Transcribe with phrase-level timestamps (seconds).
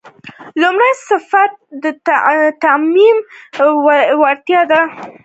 [0.61, 1.51] لومړی صفت
[1.83, 1.85] د
[2.63, 3.17] تعمیم
[4.21, 4.81] وړتیا ده.